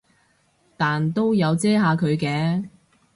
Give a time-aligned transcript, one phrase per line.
[0.77, 2.65] 但都有遮下佢嘅